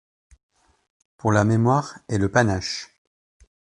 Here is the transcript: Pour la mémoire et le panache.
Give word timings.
Pour 1.15 1.31
la 1.31 1.43
mémoire 1.43 1.99
et 2.09 2.17
le 2.17 2.27
panache. 2.31 2.89